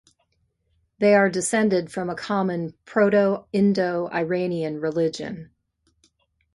[0.97, 5.51] They are descended from a common Proto-Indo-Iranian religion.